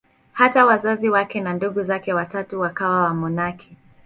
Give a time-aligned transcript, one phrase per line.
[0.31, 3.77] Hata wazazi wake na ndugu zake watatu wakawa wamonaki.